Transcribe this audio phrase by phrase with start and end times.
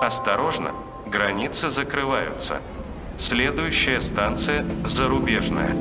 [0.00, 0.70] Осторожно,
[1.10, 2.60] границы закрываются.
[3.16, 5.74] Следующая станция «Зарубежная».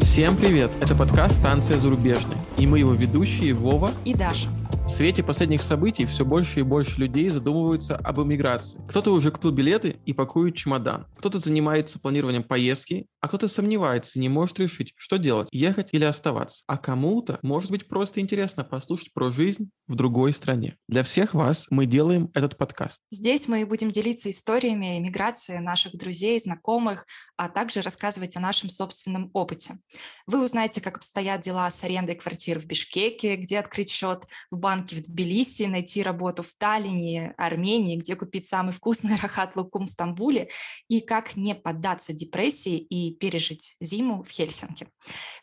[0.00, 0.70] Всем привет!
[0.80, 2.38] Это подкаст «Станция зарубежная».
[2.58, 4.50] И мы его ведущие Вова и Даша.
[4.90, 8.80] В свете последних событий все больше и больше людей задумываются об эмиграции.
[8.88, 11.06] Кто-то уже купил билеты и пакует чемодан.
[11.16, 16.04] Кто-то занимается планированием поездки, а кто-то сомневается и не может решить, что делать, ехать или
[16.04, 16.64] оставаться.
[16.66, 20.76] А кому-то может быть просто интересно послушать про жизнь в другой стране.
[20.88, 23.00] Для всех вас мы делаем этот подкаст.
[23.10, 29.30] Здесь мы будем делиться историями эмиграции наших друзей, знакомых, а также рассказывать о нашем собственном
[29.34, 29.78] опыте.
[30.26, 34.79] Вы узнаете, как обстоят дела с арендой квартир в Бишкеке, где открыть счет в банке
[34.80, 39.90] банки в Тбилиси, найти работу в Таллине, Армении, где купить самый вкусный рахат лукум в
[39.90, 40.48] Стамбуле
[40.88, 44.88] и как не поддаться депрессии и пережить зиму в Хельсинки.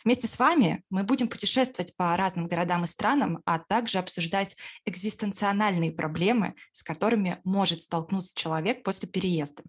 [0.04, 4.56] Вместе с вами мы будем путешествовать по разным городам и странам, а также обсуждать
[4.86, 9.64] экзистенциональные проблемы, с которыми может столкнуться человек после переезда.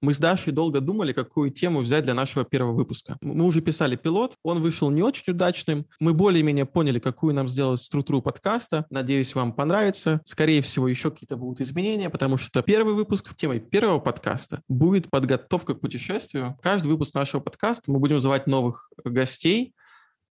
[0.00, 3.16] Мы с Дашей долго думали, какую тему взять для нашего первого выпуска.
[3.20, 5.86] Мы уже писали пилот, он вышел не очень удачным.
[6.00, 8.86] Мы более-менее поняли, какую нам сделать структуру подкаста.
[8.90, 10.20] Надеюсь, вам понравится.
[10.24, 13.34] Скорее всего, еще какие-то будут изменения, потому что это первый выпуск.
[13.36, 16.58] Темой первого подкаста будет подготовка к путешествию.
[16.62, 19.74] Каждый выпуск нашего подкаста мы будем звать новых гостей.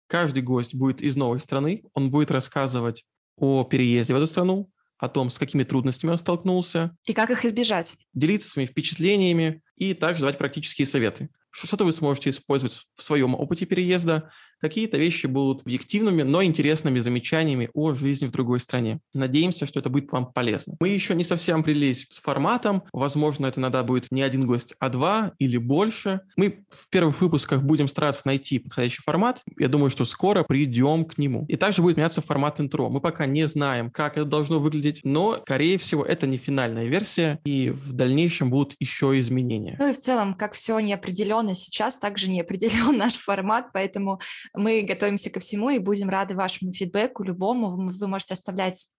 [0.07, 1.83] Каждый гость будет из новой страны.
[1.93, 3.05] Он будет рассказывать
[3.37, 4.69] о переезде в эту страну,
[5.01, 6.95] о том, с какими трудностями он столкнулся.
[7.05, 7.97] И как их избежать.
[8.13, 11.29] Делиться своими впечатлениями и также давать практические советы.
[11.49, 17.69] Что-то вы сможете использовать в своем опыте переезда, какие-то вещи будут объективными, но интересными замечаниями
[17.73, 18.99] о жизни в другой стране.
[19.13, 20.75] Надеемся, что это будет вам полезно.
[20.79, 22.83] Мы еще не совсем определились с форматом.
[22.93, 26.21] Возможно, это иногда будет не один гость, а два или больше.
[26.37, 29.41] Мы в первых выпусках будем стараться найти подходящий формат.
[29.57, 31.45] Я думаю, что скоро придем к нему.
[31.47, 32.89] И также будет меняться формат интро.
[32.89, 37.39] Мы пока не знаем, как это должно выглядеть, но, скорее всего, это не финальная версия,
[37.43, 39.75] и в дальнейшем будут еще изменения.
[39.79, 44.19] Ну и в целом, как все не определенно сейчас, также не определен наш формат, поэтому
[44.53, 47.75] мы готовимся ко всему и будем рады вашему фидбэку, любому.
[47.75, 48.91] Вы можете оставлять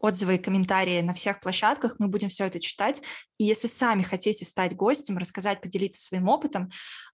[0.00, 3.02] отзывы и комментарии на всех площадках, мы будем все это читать.
[3.38, 6.70] И если сами хотите стать гостем, рассказать, поделиться своим опытом,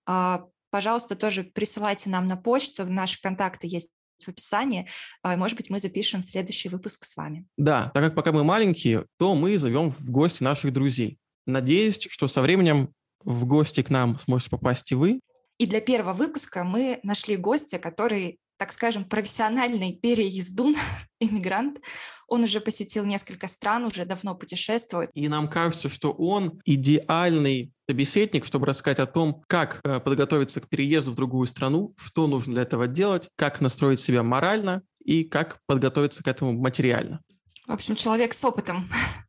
[0.07, 3.91] а, пожалуйста, тоже присылайте нам на почту, наши контакты есть
[4.25, 4.89] в описании.
[5.23, 7.47] А, может быть, мы запишем следующий выпуск с вами.
[7.57, 11.19] Да, так как пока мы маленькие, то мы зовем в гости наших друзей.
[11.47, 12.91] Надеюсь, что со временем
[13.21, 15.21] в гости к нам сможете попасть и вы.
[15.59, 20.77] И для первого выпуска мы нашли гостя, который, так скажем, профессиональный переездун,
[21.21, 21.81] иммигрант.
[22.27, 25.11] Он уже посетил несколько стран, уже давно путешествует.
[25.15, 30.69] И нам кажется, что он идеальный собеседник, чтобы рассказать о том, как э, подготовиться к
[30.69, 35.59] переезду в другую страну, что нужно для этого делать, как настроить себя морально и как
[35.67, 37.21] подготовиться к этому материально.
[37.67, 38.91] В общем, человек с опытом.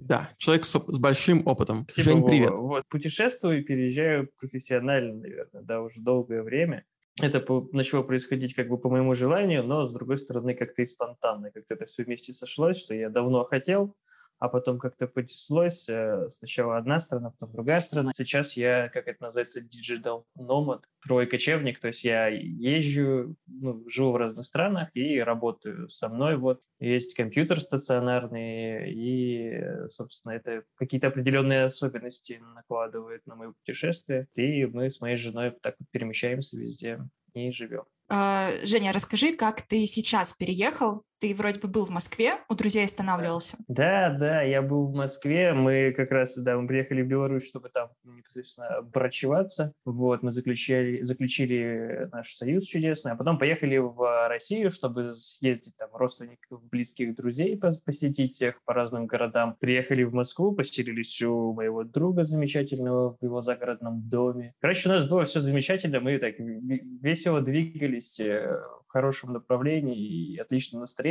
[0.00, 1.86] Да, человек с, с большим опытом.
[1.88, 2.50] Спасибо, Жень, привет.
[2.50, 2.68] Вова.
[2.68, 6.84] Вот, путешествую и переезжаю профессионально, наверное, да, уже долгое время.
[7.20, 10.86] Это по, начало происходить как бы по моему желанию, но, с другой стороны, как-то и
[10.86, 13.94] спонтанно, как-то это все вместе сошлось, что я давно хотел,
[14.40, 15.88] а потом как-то понеслось.
[15.88, 18.12] Э, сначала одна страна, потом другая страна.
[18.16, 24.12] Сейчас я, как это называется, digital nomad, трое кочевник, то есть я езжу, ну, живу
[24.12, 25.90] в разных странах и работаю.
[25.90, 33.52] Со мной вот есть компьютер стационарный, и, собственно, это какие-то определенные особенности накладывает на мое
[33.52, 34.26] путешествие.
[34.34, 36.98] И мы с моей женой так вот перемещаемся везде
[37.34, 37.84] и живем.
[38.08, 41.04] А, Женя, расскажи, как ты сейчас переехал?
[41.20, 43.58] Ты вроде бы был в Москве, у друзей останавливался.
[43.68, 45.52] Да, да, я был в Москве.
[45.52, 49.74] Мы как раз, да, мы приехали в Беларусь, чтобы там непосредственно брачеваться.
[49.84, 55.90] Вот, мы заключили, заключили наш союз чудесный, а потом поехали в Россию, чтобы съездить там
[55.92, 59.56] родственников, близких друзей посетить всех по разным городам.
[59.60, 64.54] Приехали в Москву, поселились у моего друга замечательного в его загородном доме.
[64.60, 70.38] Короче, у нас было все замечательно, мы так весело двигались э, в хорошем направлении и
[70.38, 71.09] отличном настроении.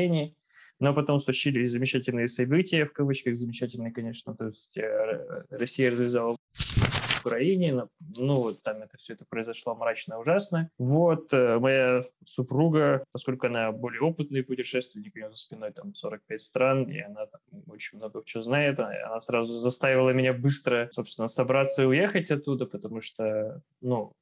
[0.80, 7.25] Но потом случились замечательные события, в кавычках замечательные, конечно, то есть э, Россия развязала в
[7.25, 10.69] Украине, ну, вот там это все это произошло мрачно, ужасно.
[10.78, 16.42] Вот, э, моя супруга, поскольку она более опытный путешественник, у нее за спиной там 45
[16.42, 21.84] стран, и она там очень много чего знает, она сразу заставила меня быстро, собственно, собраться
[21.84, 24.13] и уехать оттуда, потому что, ну,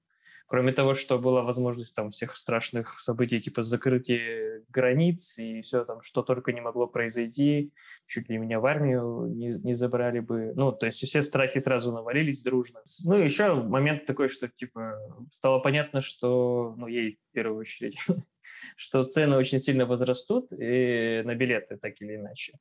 [0.47, 6.01] Кроме того, что была возможность там всех страшных событий, типа закрытия границ и все там,
[6.01, 7.73] что только не могло произойти,
[8.07, 10.53] чуть ли меня в армию не, не забрали бы.
[10.55, 12.79] Ну, то есть все страхи сразу навалились дружно.
[13.03, 14.97] Ну, еще момент такой, что, типа,
[15.31, 18.00] стало понятно, что, ну, ей в первую очередь,
[18.77, 22.53] что цены очень сильно возрастут и на билеты, так или иначе.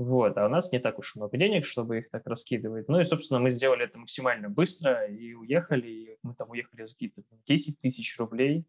[0.00, 2.88] Вот, а у нас не так уж много денег, чтобы их так раскидывать.
[2.88, 5.88] Ну и, собственно, мы сделали это максимально быстро и уехали.
[5.88, 8.64] И мы там уехали за какие-то 10 тысяч рублей.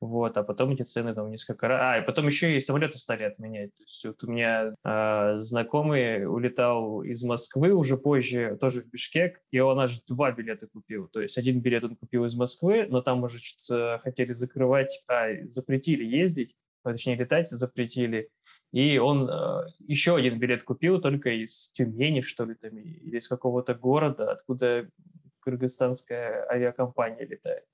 [0.00, 1.80] Вот, а потом эти цены там несколько раз...
[1.82, 3.74] А, и потом еще и самолеты стали отменять.
[3.74, 9.42] То есть вот у меня э, знакомый улетал из Москвы уже позже, тоже в Бишкек,
[9.50, 11.08] и он аж два билета купил.
[11.08, 15.26] То есть один билет он купил из Москвы, но там уже что-то хотели закрывать, а,
[15.50, 18.30] запретили ездить, точнее летать запретили.
[18.72, 23.26] И он э, еще один билет купил только из Тюмени, что ли, там, или из
[23.26, 24.88] какого-то города, откуда
[25.40, 27.64] кыргызстанская авиакомпания летает.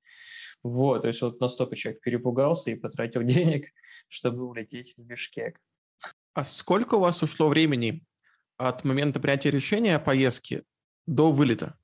[0.63, 3.67] Вот, то есть вот настолько человек перепугался и потратил денег,
[4.09, 5.61] чтобы улететь в Бишкек.
[6.33, 8.03] А сколько у вас ушло времени
[8.57, 10.65] от момента принятия решения о поездке
[11.07, 11.79] до вылета?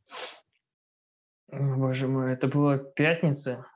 [1.48, 3.66] Боже мой, это была пятница.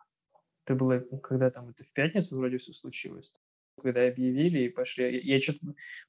[0.65, 3.39] Это было, когда там это в пятницу вроде все случилось
[3.83, 5.21] когда объявили и пошли.
[5.23, 5.55] Я, я что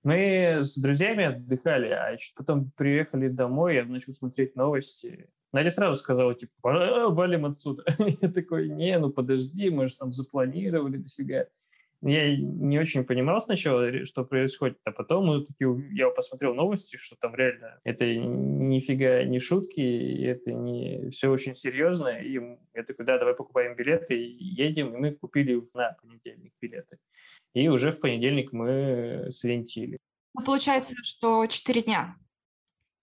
[0.03, 5.29] мы с друзьями отдыхали, а потом приехали домой, я начал смотреть новости.
[5.53, 7.83] Надя сразу сказала, типа, «А, валим отсюда.
[8.21, 11.47] я такой, не, ну подожди, мы же там запланировали дофига.
[12.01, 17.15] Я не очень понимал сначала, что происходит, а потом мы такие, я посмотрел новости, что
[17.15, 22.09] там реально это нифига не шутки, это не все очень серьезно.
[22.09, 22.39] И
[22.75, 24.94] я такой, да, давай покупаем билеты едем.
[24.94, 26.97] И мы купили на понедельник билеты
[27.57, 29.97] и уже в понедельник мы свинтили.
[30.33, 32.15] Ну, получается, что 4 дня.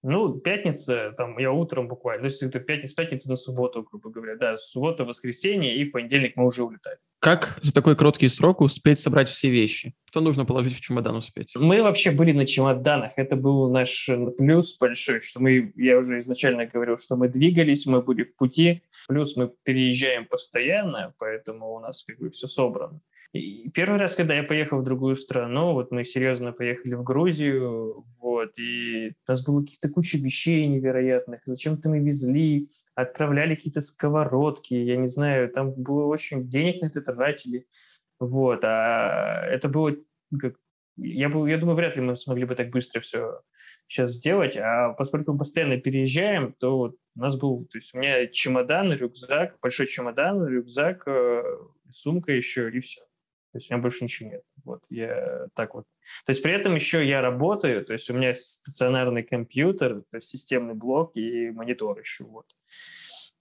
[0.06, 4.37] Ну, пятница, там, я утром буквально, то есть это пятница, пятница на субботу, грубо говоря,
[4.37, 6.99] да, суббота, воскресенье, и в понедельник мы уже улетали.
[7.21, 9.95] Как за такой короткий срок успеть собрать все вещи?
[10.11, 11.53] Что нужно положить в чемодан успеть?
[11.56, 13.12] Мы вообще были на чемоданах.
[13.17, 18.03] Это был наш плюс большой, что мы, я уже изначально говорил, что мы двигались, мы
[18.03, 18.83] были в пути.
[19.09, 23.01] Плюс мы переезжаем постоянно, поэтому у нас как бы все собрано.
[23.34, 28.06] И первый раз, когда я поехал в другую страну, вот мы серьезно поехали в Грузию,
[28.20, 34.75] вот, и у нас было каких-то куча вещей невероятных, зачем-то мы везли, отправляли какие-то сковородки,
[34.75, 37.66] я не знаю, там было очень денег на это тратили,
[38.20, 39.96] вот, а это было
[40.40, 40.54] как
[40.96, 43.40] я, бы, я думаю, вряд ли мы смогли бы так быстро все
[43.88, 47.98] сейчас сделать, а поскольку мы постоянно переезжаем, то вот у нас был, то есть у
[47.98, 51.42] меня чемодан, рюкзак, большой чемодан, рюкзак, э,
[51.90, 53.02] сумка еще и все.
[53.55, 54.43] То есть у меня больше ничего нет.
[54.65, 55.85] Вот я так вот.
[56.27, 60.27] То есть при этом еще я работаю, то есть у меня стационарный компьютер, то есть
[60.27, 62.47] системный блок и монитор еще вот.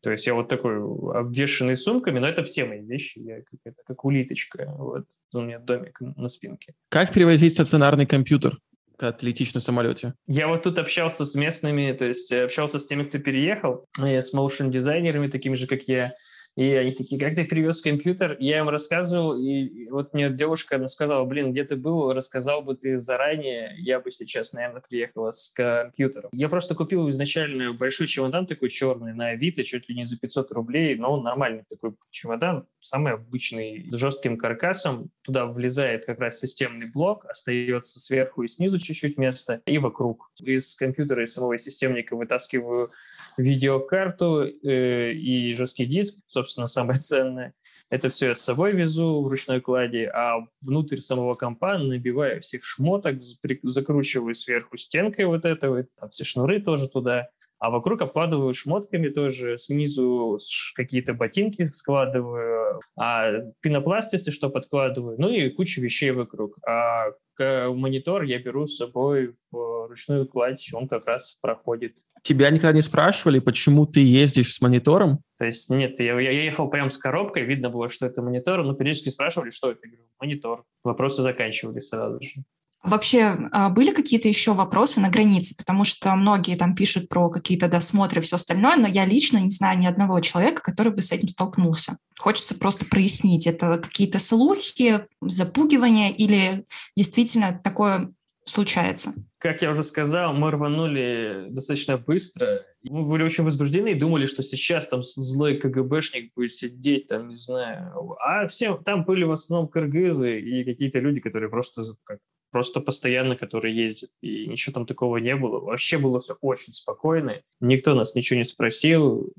[0.04, 0.76] То есть я вот такой
[1.18, 4.72] обвешенный сумками, но это все мои вещи, я как, это, как улиточка.
[4.78, 6.76] Вот у меня домик на спинке.
[6.90, 8.60] Как перевозить стационарный компьютер?
[8.96, 10.14] когда летишь на самолете?
[10.28, 15.30] Я вот тут общался с местными, то есть общался с теми, кто переехал, с моушен-дизайнерами,
[15.30, 16.14] такими же, как я,
[16.56, 18.38] и они такие, как ты привез компьютер?
[18.40, 22.76] Я им рассказывал, и вот мне девушка, она сказала, блин, где ты был, рассказал бы
[22.76, 26.30] ты заранее, я бы сейчас, наверное, приехала с компьютером.
[26.32, 30.52] Я просто купил изначально большой чемодан такой черный на Авито, чуть ли не за 500
[30.52, 35.10] рублей, но он нормальный такой чемодан, самый обычный, с жестким каркасом.
[35.24, 40.32] Туда влезает как раз системный блок, остается сверху и снизу чуть-чуть места, и вокруг.
[40.42, 42.90] Из компьютера, из самого системника вытаскиваю
[43.38, 47.54] видеокарту э, и жесткий диск, собственно, самое ценное.
[47.90, 52.64] Это все я с собой везу в ручной кладе, а внутрь самого компа набиваю всех
[52.64, 53.22] шмоток,
[53.64, 57.30] закручиваю сверху стенкой вот этого, там все шнуры тоже туда,
[57.64, 60.38] а вокруг обкладываю шмотками тоже, снизу
[60.76, 66.58] какие-то ботинки складываю, а пенопласт, если что, подкладываю, ну и куча вещей вокруг.
[66.68, 72.00] А монитор я беру с собой в ручную кладь, он как раз проходит.
[72.22, 75.20] Тебя никогда не спрашивали, почему ты ездишь с монитором?
[75.40, 78.74] То есть нет, я, я ехал прям с коробкой, видно было, что это монитор, но
[78.74, 79.80] периодически спрашивали, что это.
[79.86, 80.64] Я говорю, монитор.
[80.84, 82.44] Вопросы заканчивались сразу же.
[82.84, 85.56] Вообще, а, были какие-то еще вопросы на границе?
[85.58, 89.50] Потому что многие там пишут про какие-то досмотры и все остальное, но я лично не
[89.52, 91.98] знаю ни одного человека, который бы с этим столкнулся.
[92.20, 96.66] Хочется просто прояснить, это какие-то слухи, запугивания или
[96.98, 98.12] действительно такое
[98.46, 99.14] случается?
[99.38, 102.66] Как я уже сказал, мы рванули достаточно быстро.
[102.84, 107.36] Мы были очень возбуждены и думали, что сейчас там злой КГБшник будет сидеть, там, не
[107.36, 108.16] знаю.
[108.26, 112.20] А все, там были в основном кыргызы и какие-то люди, которые просто как
[112.54, 114.12] просто постоянно, которые ездят.
[114.22, 115.60] И ничего там такого не было.
[115.60, 117.42] Вообще было все очень спокойно.
[117.60, 119.34] Никто нас ничего не спросил.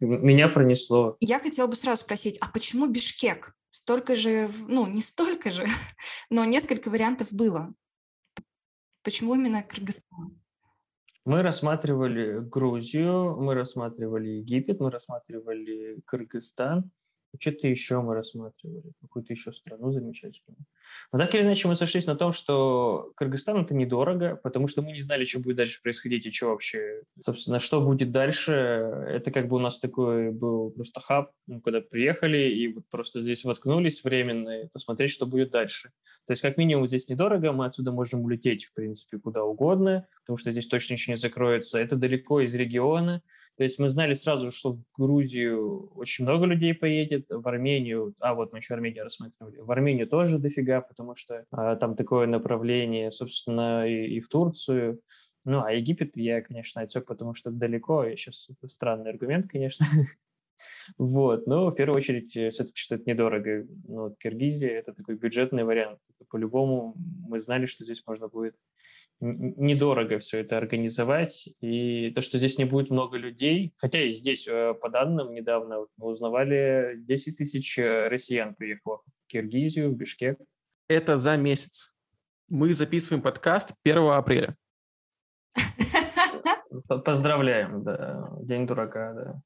[0.00, 1.16] Меня пронесло.
[1.20, 3.54] Я хотела бы сразу спросить, а почему Бишкек?
[3.70, 5.66] Столько же, ну, не столько же,
[6.30, 7.74] но несколько вариантов было.
[9.02, 10.40] Почему именно Кыргызстан?
[11.24, 16.90] Мы рассматривали Грузию, мы рассматривали Египет, мы рассматривали Кыргызстан.
[17.38, 20.64] Что-то еще мы рассматривали, какую-то еще страну замечательную.
[21.12, 24.92] Но так или иначе мы сошлись на том, что Кыргызстан это недорого, потому что мы
[24.92, 28.52] не знали, что будет дальше происходить и что вообще, собственно, что будет дальше.
[28.52, 33.22] Это как бы у нас такой был просто хаб, мы куда приехали и вот просто
[33.22, 35.90] здесь воткнулись временно и посмотреть, что будет дальше.
[36.26, 40.38] То есть как минимум здесь недорого, мы отсюда можем улететь, в принципе, куда угодно, потому
[40.38, 41.78] что здесь точно ничего не закроется.
[41.78, 43.22] Это далеко из региона,
[43.56, 48.34] то есть мы знали сразу, что в Грузию очень много людей поедет, в Армению, а
[48.34, 53.10] вот мы еще Армению рассматривали, в Армению тоже дофига, потому что а, там такое направление,
[53.10, 55.00] собственно, и, и в Турцию.
[55.46, 59.86] Ну, а Египет я, конечно, отсек, потому что далеко, и сейчас странный аргумент, конечно.
[60.96, 63.66] Вот, но в первую очередь э, все-таки, что это недорого.
[63.86, 65.98] Ну, Киргизия– это такой бюджетный вариант.
[66.30, 66.94] По-любому
[67.28, 68.56] мы знали, что здесь можно будет
[69.20, 71.48] недорого все это организовать.
[71.60, 75.86] И то, что здесь не будет много людей, хотя и здесь, э, по данным, недавно
[75.96, 80.38] мы узнавали, 10 тысяч э, россиян приехало в Киргизию, в Бишкек.
[80.88, 81.94] Это за месяц.
[82.48, 84.56] Мы записываем подкаст 1 апреля.
[86.86, 88.28] Поздравляем, да.
[88.42, 89.40] День дурака, да.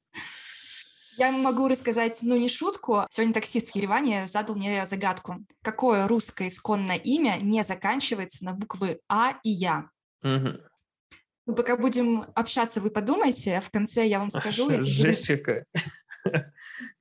[1.21, 3.05] Я могу рассказать, ну, не шутку.
[3.11, 5.35] Сегодня таксист в Ереване задал мне загадку.
[5.61, 9.91] Какое русское исконное имя не заканчивается на буквы А и Я?
[10.23, 10.49] Угу.
[11.45, 14.83] Мы пока будем общаться, вы подумайте, а в конце я вам скажу.
[14.83, 15.67] Жесть какая.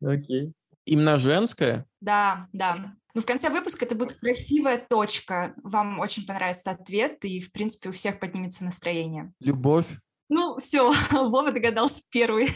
[0.04, 0.52] Окей.
[0.84, 1.86] Именно женское?
[2.02, 2.92] Да, да.
[3.14, 5.54] Ну, в конце выпуска это будет красивая точка.
[5.62, 9.32] Вам очень понравится ответ, и, в принципе, у всех поднимется настроение.
[9.40, 9.86] Любовь.
[10.28, 12.50] Ну, все, Вова догадался первый.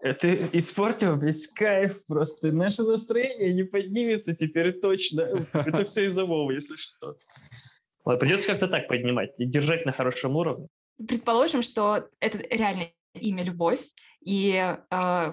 [0.00, 2.52] Это испортил весь кайф просто.
[2.52, 5.46] Наше настроение не поднимется теперь точно.
[5.52, 7.16] Это все из-за Вовы, если что.
[8.04, 10.68] Ладно, придется как-то так поднимать и держать на хорошем уровне.
[11.06, 13.80] Предположим, что это реально имя Любовь,
[14.24, 15.32] и э,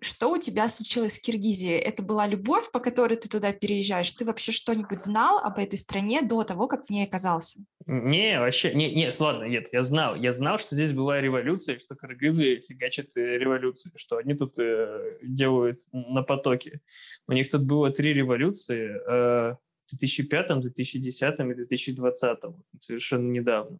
[0.00, 1.78] что у тебя случилось с Киргизией?
[1.78, 4.10] Это была любовь, по которой ты туда переезжаешь?
[4.12, 7.60] Ты вообще что-нибудь знал об этой стране до того, как в ней оказался?
[7.86, 10.16] Не, вообще, не, не, ладно, нет, я знал.
[10.16, 15.18] Я знал, что здесь была революция, что кыргызы фигачат э, революции, что они тут э,
[15.22, 16.80] делают на потоке.
[17.28, 22.38] У них тут было три революции э, в 2005, 2010 и 2020,
[22.80, 23.78] совершенно недавно.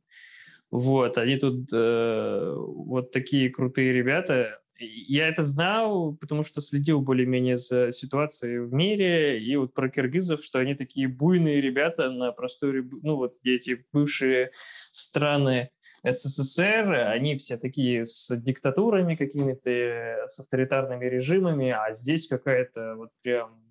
[0.70, 7.56] Вот, они тут э, вот такие крутые ребята, я это знал, потому что следил более-менее
[7.56, 12.82] за ситуацией в мире, и вот про киргизов, что они такие буйные ребята на просторе,
[13.02, 14.50] ну вот эти бывшие
[14.90, 15.70] страны
[16.02, 23.62] СССР, они все такие с диктатурами какими-то, с авторитарными режимами, а здесь какая-то вот прям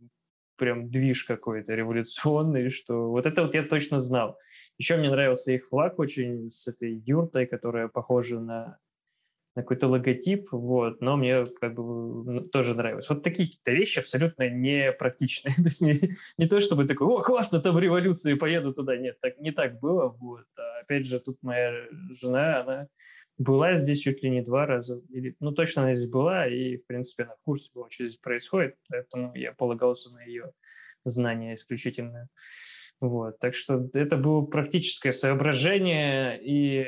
[0.57, 4.37] прям движ какой-то революционный, что вот это вот я точно знал.
[4.77, 8.77] Еще мне нравился их флаг очень с этой юртой, которая похожа на
[9.55, 13.09] на какой-то логотип, вот, но мне как бы тоже нравилось.
[13.09, 15.53] Вот такие какие-то вещи абсолютно непрактичные.
[15.55, 18.97] то есть не, не то, чтобы такой, о, классно, там революция, поеду туда.
[18.97, 20.09] Нет, так, не так было.
[20.09, 20.45] Вот.
[20.57, 21.73] А опять же, тут моя
[22.09, 22.87] жена, она
[23.37, 25.01] была здесь чуть ли не два раза.
[25.09, 28.19] Или, ну, точно она здесь была, и, в принципе, она в курсе была, что здесь
[28.19, 30.51] происходит, поэтому я полагался на ее
[31.05, 32.27] знания исключительно.
[33.01, 33.39] Вот.
[33.39, 36.85] Так что это было практическое соображение, и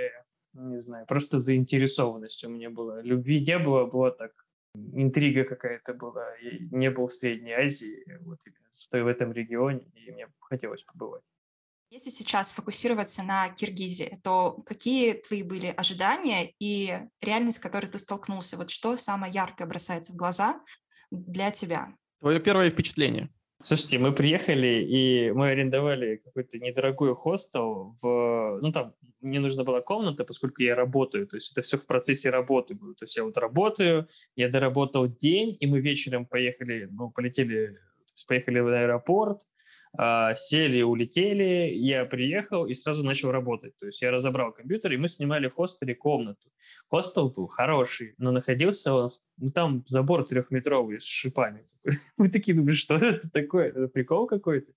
[0.58, 3.02] не знаю, просто заинтересованность у меня была.
[3.02, 4.32] Любви не было, была так,
[4.76, 6.36] интрига какая-то была.
[6.42, 11.24] Я не был в Средней Азии, вот именно в этом регионе, и мне хотелось побывать.
[11.90, 17.98] Если сейчас фокусироваться на Киргизии, то какие твои были ожидания и реальность, с которой ты
[17.98, 18.58] столкнулся?
[18.58, 20.62] Вот что самое яркое бросается в глаза
[21.12, 21.96] для тебя?
[22.20, 23.30] Твое первое впечатление?
[23.64, 27.98] Слушайте, мы приехали, и мы арендовали какой-то недорогой хостел.
[28.02, 31.28] В, ну, там мне нужна была комната, поскольку я работаю.
[31.28, 32.94] То есть это все в процессе работы было.
[32.94, 37.76] То есть я вот работаю, я доработал день, и мы вечером поехали, ну, полетели,
[38.28, 39.42] поехали в аэропорт,
[40.36, 43.76] сели, улетели, я приехал и сразу начал работать.
[43.78, 46.50] То есть я разобрал компьютер, и мы снимали в хостеле комнату.
[46.88, 51.62] Хостел был хороший, но находился он, ну там забор трехметровый с шипами.
[52.18, 53.70] Мы такие думали, что это такое?
[53.70, 54.72] Это прикол какой-то?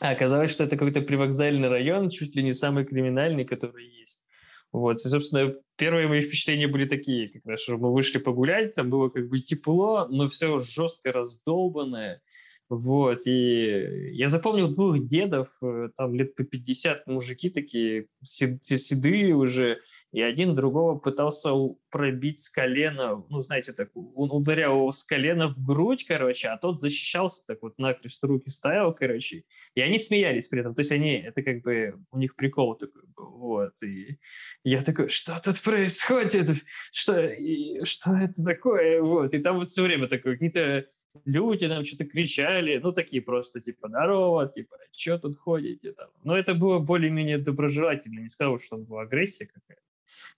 [0.00, 4.24] А оказалось, что это какой-то привокзальный район, чуть ли не самый криминальный, который есть.
[4.72, 8.90] Вот, и, собственно, первые мои впечатления были такие, как раз, что мы вышли погулять, там
[8.90, 12.20] было как бы тепло, но все жестко раздолбанное,
[12.68, 19.80] вот, и я запомнил двух дедов, э, там лет по 50 мужики такие, седые уже,
[20.12, 21.50] и один другого пытался
[21.90, 26.58] пробить с колена, ну, знаете, так, он ударял его с колена в грудь, короче, а
[26.58, 29.44] тот защищался так вот накрест руки ставил, короче,
[29.74, 33.02] и они смеялись при этом, то есть они, это как бы у них прикол такой
[33.16, 33.74] был, вот.
[33.82, 34.18] И
[34.64, 36.64] я такой, что тут происходит?
[36.92, 39.00] Что, и, что это такое?
[39.02, 39.34] Вот.
[39.34, 40.86] И там вот все время такое, какие-то
[41.24, 46.08] люди нам что-то кричали, ну, такие просто, типа, здорово, типа, что тут ходите там.
[46.24, 49.85] Но это было более-менее доброжелательно, не сказал, что была агрессия какая-то.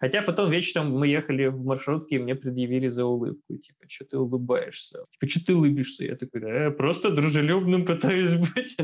[0.00, 3.56] Хотя потом вечером мы ехали в маршрутке, и мне предъявили за улыбку.
[3.56, 5.04] Типа, что ты улыбаешься?
[5.12, 6.04] Типа, что ты улыбишься?
[6.04, 8.76] Я такой, да, просто дружелюбным пытаюсь быть.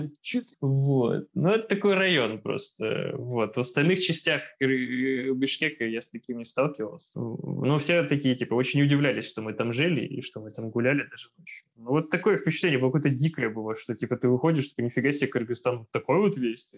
[0.61, 1.29] Вот.
[1.35, 3.12] Ну, это такой район просто.
[3.14, 3.57] Вот.
[3.57, 7.19] В остальных частях Бишкека я с таким не сталкивался.
[7.19, 11.07] Ну, все такие, типа, очень удивлялись, что мы там жили и что мы там гуляли
[11.11, 11.67] даже ночью.
[11.76, 15.87] Ну, вот такое впечатление какое-то дикое было, что, типа, ты выходишь, типа, нифига себе, Кыргызстан
[15.91, 16.75] такой вот весь.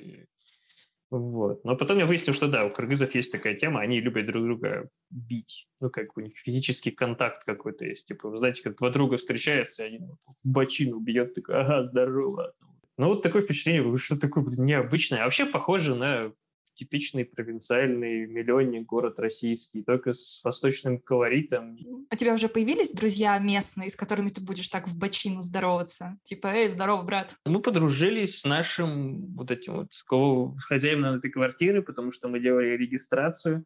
[1.11, 1.65] Вот.
[1.65, 4.89] Но потом я выяснил, что да, у кыргызов есть такая тема, они любят друг друга
[5.11, 5.69] бить.
[5.81, 8.09] Ну, как у них физический контакт какой-то есть.
[8.09, 12.55] Типа, вы знаете, как два друга встречаются, один в бочину бьет, такой, ага, здорово.
[12.99, 15.21] Ну, вот такое впечатление, что такое необычное.
[15.21, 16.33] А вообще похоже на
[16.76, 21.78] типичный провинциальный миллионник город российский, только с восточным колоритом.
[22.11, 26.18] У тебя уже появились друзья местные, с которыми ты будешь так в бочину здороваться?
[26.23, 27.35] Типа, эй, здорово, брат.
[27.45, 32.76] Мы подружились с нашим вот этим вот с хозяином этой квартиры, потому что мы делали
[32.76, 33.64] регистрацию,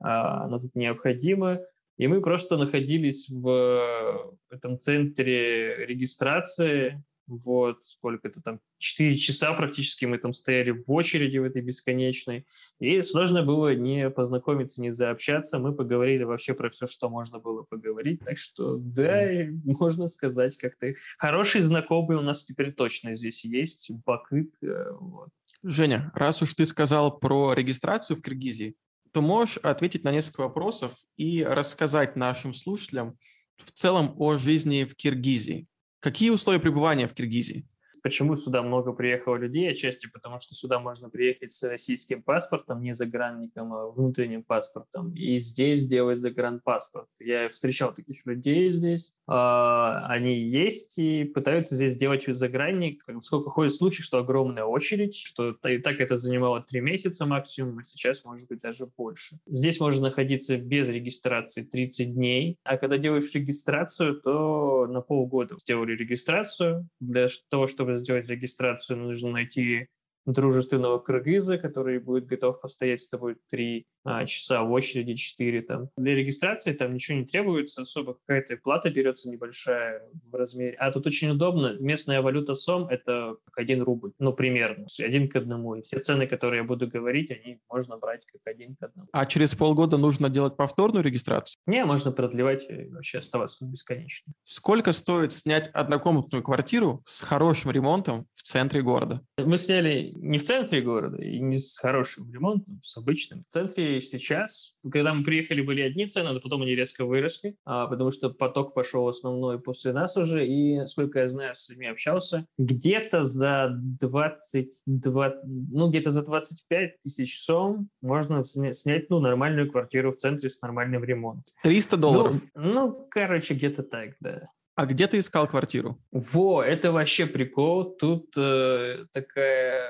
[0.00, 1.60] а, она тут необходима.
[1.96, 10.04] И мы просто находились в этом центре регистрации, вот, сколько это там, 4 часа практически
[10.04, 12.46] мы там стояли в очереди в этой бесконечной,
[12.80, 17.62] и сложно было не познакомиться, не заобщаться, мы поговорили вообще про все, что можно было
[17.62, 19.28] поговорить, так что, да,
[19.64, 25.30] можно сказать, как-то хороший знакомый у нас теперь точно здесь есть, Бакыт, э, вот.
[25.62, 28.76] Женя, раз уж ты сказал про регистрацию в Киргизии,
[29.12, 33.16] то можешь ответить на несколько вопросов и рассказать нашим слушателям
[33.64, 35.68] в целом о жизни в Киргизии.
[36.04, 37.66] Какие условия пребывания в Киргизии?
[38.04, 39.70] Почему сюда много приехало людей?
[39.70, 45.38] Отчасти потому, что сюда можно приехать с российским паспортом, не загранником, а внутренним паспортом, и
[45.38, 47.08] здесь сделать загранпаспорт.
[47.18, 49.14] Я встречал таких людей здесь.
[49.26, 53.02] А, они есть и пытаются здесь сделать загранник.
[53.22, 57.84] Сколько ходят слухи, что огромная очередь, что и так это занимало три месяца максимум, а
[57.84, 59.36] сейчас может быть даже больше.
[59.46, 65.96] Здесь можно находиться без регистрации 30 дней, а когда делаешь регистрацию, то на полгода сделали
[65.96, 66.86] регистрацию.
[67.00, 69.88] Для того, чтобы сделать регистрацию, нужно найти
[70.26, 73.86] дружественного кыргыза, который будет готов постоять с тобой три
[74.26, 75.88] часа в очереди, четыре там.
[75.96, 80.76] Для регистрации там ничего не требуется, особо какая-то плата берется небольшая в размере.
[80.78, 85.36] А тут очень удобно, местная валюта СОМ— это как один рубль, ну, примерно, один к
[85.36, 85.76] одному.
[85.76, 89.08] И все цены, которые я буду говорить, они можно брать как один к одному.
[89.12, 91.58] А через полгода нужно делать повторную регистрацию?
[91.66, 94.32] Не, можно продлевать и вообще оставаться бесконечно.
[94.44, 99.20] Сколько стоит снять однокомнатную квартиру с хорошим ремонтом в центре города?
[99.38, 103.44] Мы сняли не в центре города и не с хорошим ремонтом, с обычным.
[103.48, 107.86] В центре сейчас, когда мы приехали, были одни цены, но потом они резко выросли, а,
[107.86, 112.46] потому что поток пошел основной после нас уже, и, сколько я знаю, с людьми общался,
[112.58, 120.16] где-то за 22, ну, где-то за 25 тысяч сом можно снять, ну, нормальную квартиру в
[120.16, 121.44] центре с нормальным ремонтом.
[121.62, 122.36] 300 долларов?
[122.54, 124.48] Ну, ну короче, где-то так, да.
[124.76, 125.98] А где ты искал квартиру?
[126.10, 127.96] Во, это вообще прикол.
[127.96, 129.88] Тут э, такая,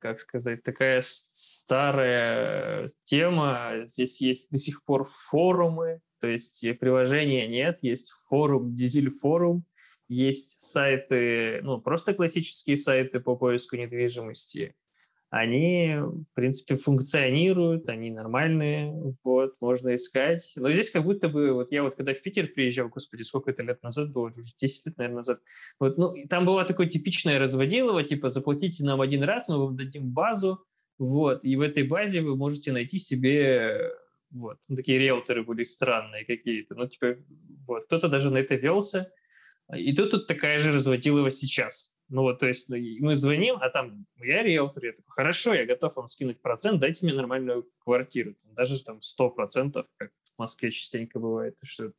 [0.00, 3.84] как сказать, такая старая тема.
[3.86, 9.64] Здесь есть до сих пор форумы, то есть приложения нет, есть форум, дизель форум,
[10.08, 14.74] есть сайты, ну, просто классические сайты по поиску недвижимости,
[15.30, 18.92] они, в принципе, функционируют, они нормальные,
[19.24, 20.52] вот, можно искать.
[20.56, 23.62] Но здесь как будто бы, вот я вот когда в Питер приезжал, господи, сколько это
[23.64, 25.40] лет назад было, уже 10 лет, наверное, назад,
[25.80, 30.10] вот, ну, там было такое типичное разводилово, типа, заплатите нам один раз, мы вам дадим
[30.10, 30.64] базу,
[30.98, 33.90] вот, и в этой базе вы можете найти себе,
[34.30, 37.16] вот, ну, такие риэлторы были странные какие-то, ну, типа,
[37.66, 39.10] вот, кто-то даже на это велся,
[39.74, 41.95] и тут, тут такая же разводилова сейчас.
[42.08, 45.66] Ну вот, то есть ну, мы звоним, а там я риэлтор, я такой, хорошо, я
[45.66, 48.34] готов вам скинуть процент, дайте мне нормальную квартиру.
[48.44, 51.56] Даже там 100%, как в Москве частенько бывает.
[51.62, 51.92] Что,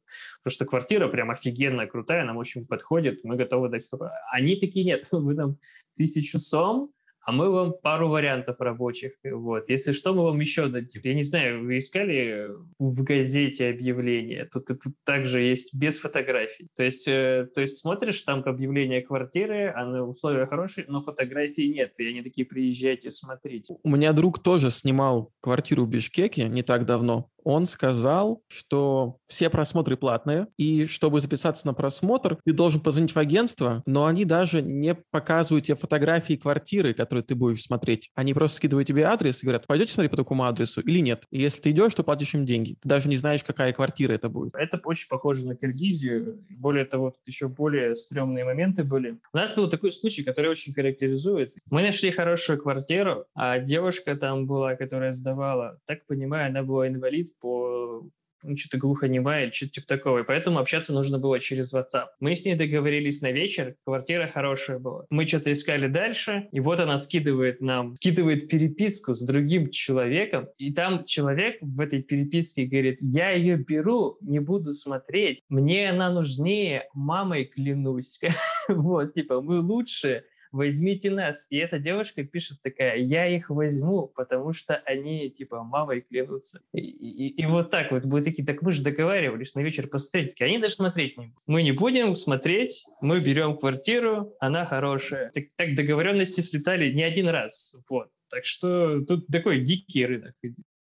[0.43, 4.09] потому что квартира прям офигенно крутая, нам очень подходит, мы готовы дать 100%.
[4.31, 5.57] Они такие, нет, вы там
[5.95, 6.93] тысячу сом,
[7.27, 9.11] а мы вам пару вариантов рабочих.
[9.21, 9.69] Вот.
[9.69, 11.01] Если что, мы вам еще дадим.
[11.03, 12.47] Я не знаю, вы искали
[12.79, 14.45] в газете объявление?
[14.45, 16.69] Тут, тут также есть без фотографий.
[16.77, 21.99] То есть, э, то есть смотришь там объявление квартиры, а условия хорошие, но фотографий нет.
[21.99, 23.75] И они такие, приезжайте, смотрите.
[23.83, 29.49] У меня друг тоже снимал квартиру в Бишкеке не так давно Он сказал, что все
[29.49, 34.61] просмотры платные, и чтобы записаться на просмотр, ты должен позвонить в агентство, но они даже
[34.61, 38.11] не показывают тебе фотографии квартиры, которые ты будешь смотреть.
[38.15, 41.23] Они просто скидывают тебе адрес и говорят, пойдете смотреть по такому адресу или нет.
[41.31, 42.75] И если ты идешь, то платишь им деньги.
[42.81, 44.53] Ты даже не знаешь, какая квартира это будет.
[44.53, 46.43] Это очень похоже на Киргизию.
[46.49, 49.21] Более того, еще более стрёмные моменты были.
[49.31, 51.53] У нас был такой случай, который очень характеризует.
[51.71, 57.31] Мы нашли хорошую квартиру, а девушка там была, которая сдавала, так понимаю, она была инвалид
[57.39, 58.09] по
[58.43, 60.19] ну, что-то глухонемая или что-то типа такого.
[60.19, 62.07] И поэтому общаться нужно было через WhatsApp.
[62.19, 65.05] Мы с ней договорились на вечер, квартира хорошая была.
[65.09, 70.73] Мы что-то искали дальше, и вот она скидывает нам, скидывает переписку с другим человеком, и
[70.73, 76.87] там человек в этой переписке говорит, я ее беру, не буду смотреть, мне она нужнее,
[76.93, 78.19] мамой клянусь.
[78.69, 81.47] Вот, типа, мы лучше, возьмите нас.
[81.49, 86.61] И эта девушка пишет такая, я их возьму, потому что они, типа, мамой клянутся.
[86.73, 90.31] И, и, и вот так вот будут такие, так мы же договаривались на вечер посмотреть.
[90.31, 91.43] Такие, они даже смотреть не будут.
[91.47, 95.31] Мы не будем смотреть, мы берем квартиру, она хорошая.
[95.31, 97.75] Так, так договоренности слетали не один раз.
[97.89, 98.09] Вот.
[98.29, 100.35] Так что тут такой дикий рынок.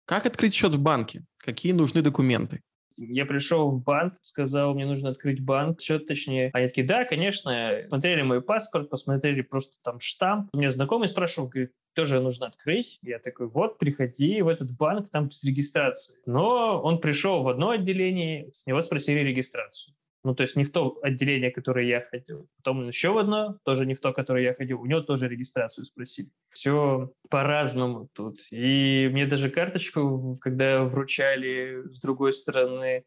[0.04, 1.24] Как открыть счет в банке?
[1.38, 2.60] Какие нужны документы?
[3.06, 6.50] Я пришел в банк, сказал, мне нужно открыть банк, счет точнее.
[6.52, 7.82] Они такие, да, конечно.
[7.88, 10.50] Смотрели мой паспорт, посмотрели просто там штамп.
[10.52, 12.98] Мне знакомый спрашивал, говорит, тоже нужно открыть.
[13.02, 16.18] Я такой, вот, приходи в этот банк, там с регистрацией.
[16.26, 19.94] Но он пришел в одно отделение, с него спросили регистрацию.
[20.22, 22.48] Ну, то есть не в то отделение, которое я ходил.
[22.56, 24.80] Потом еще в одно, тоже не в то, которое я ходил.
[24.80, 26.28] У него тоже регистрацию спросили.
[26.50, 28.40] Все по-разному тут.
[28.50, 33.04] И мне даже карточку, когда вручали с другой стороны,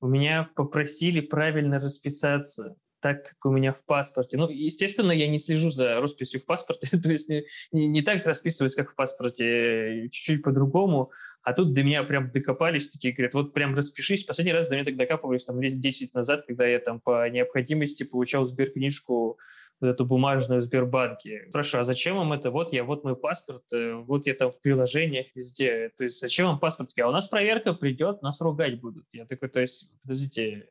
[0.00, 4.38] у меня попросили правильно расписаться так, как у меня в паспорте.
[4.38, 8.24] Ну, естественно, я не слежу за росписью в паспорте, то есть не, не, не так
[8.24, 11.10] расписываюсь, как в паспорте, чуть-чуть по-другому.
[11.44, 14.24] А тут до меня прям докопались, такие говорят, вот прям распишись.
[14.24, 18.02] Последний раз до меня так докапывались там лет 10 назад, когда я там по необходимости
[18.02, 19.38] получал сберкнижку
[19.80, 21.44] вот эту бумажную в Сбербанке.
[21.50, 22.50] Спрашиваю, а зачем вам это?
[22.50, 25.90] Вот я, вот мой паспорт, э, вот я там в приложениях везде.
[25.98, 26.90] То есть зачем вам паспорт?
[26.98, 29.04] А у нас проверка придет, нас ругать будут.
[29.12, 30.70] Я такой, то есть, подождите,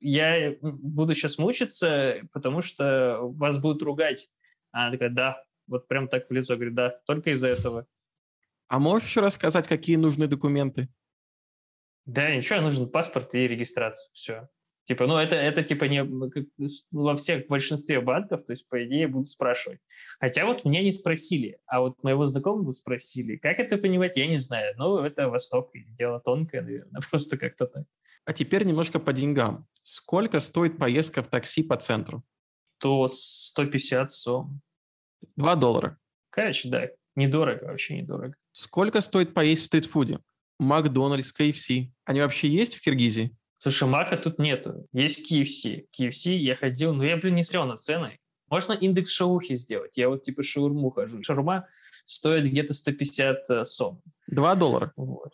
[0.00, 4.30] я буду сейчас мучиться, потому что вас будут ругать.
[4.72, 7.86] Она такая, да, вот прям так в лицо, говорит, да, только из-за этого.
[8.70, 10.88] А можешь еще рассказать, какие нужны документы?
[12.06, 14.48] Да, ничего, нужен паспорт и регистрация, все.
[14.86, 16.04] Типа, ну, это, это типа не
[16.92, 19.80] во всех, в большинстве банков, то есть, по идее, будут спрашивать.
[20.20, 23.36] Хотя вот меня не спросили, а вот моего знакомого спросили.
[23.38, 24.72] Как это понимать, я не знаю.
[24.78, 27.86] Ну, это Восток, дело тонкое, наверное, просто как-то так.
[28.24, 29.66] А теперь немножко по деньгам.
[29.82, 32.22] Сколько стоит поездка в такси по центру?
[32.78, 34.60] То 150 сом.
[35.34, 35.98] Два доллара.
[36.30, 36.88] Короче, да,
[37.20, 38.34] недорого, вообще недорого.
[38.52, 40.18] Сколько стоит поесть в стритфуде?
[40.58, 41.90] Макдональдс, KFC.
[42.04, 43.36] Они вообще есть в Киргизии?
[43.58, 44.86] Слушай, мака тут нету.
[44.92, 45.86] Есть KFC.
[45.96, 48.18] KFC я ходил, но я, блин, не смотрел на цены.
[48.48, 49.96] Можно индекс шаухи сделать.
[49.96, 51.22] Я вот типа шаурму хожу.
[51.22, 51.68] Шаурма
[52.04, 54.02] стоит где-то 150 э, сом.
[54.26, 54.92] Два доллара.
[54.96, 55.32] Вот.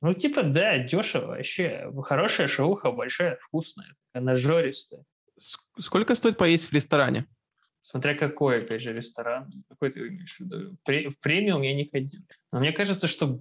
[0.00, 1.90] Ну, типа, да, дешево вообще.
[2.04, 5.04] Хорошая шауха, большая, вкусная, она жористая.
[5.78, 7.26] Сколько стоит поесть в ресторане?
[7.90, 9.50] Смотря какой, опять же, ресторан.
[9.66, 10.76] Какой ты имеешь в виду?
[10.84, 12.20] в премиум я не ходил.
[12.52, 13.40] Но мне кажется, что...